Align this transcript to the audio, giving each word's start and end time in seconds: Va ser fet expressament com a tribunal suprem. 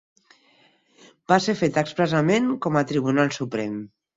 Va 1.33 1.39
ser 1.45 1.55
fet 1.61 1.79
expressament 1.83 2.51
com 2.67 2.81
a 2.83 2.87
tribunal 2.93 3.35
suprem. 3.41 3.79